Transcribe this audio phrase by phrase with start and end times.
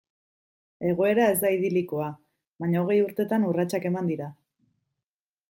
[0.91, 2.07] Egoera ez da idilikoa,
[2.65, 4.33] baina hogei urtetan urratsak eman dira.